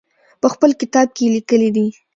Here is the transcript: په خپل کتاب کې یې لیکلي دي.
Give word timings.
په 0.41 0.47
خپل 0.53 0.69
کتاب 0.81 1.07
کې 1.15 1.23
یې 1.25 1.33
لیکلي 1.35 1.69
دي. 1.75 1.87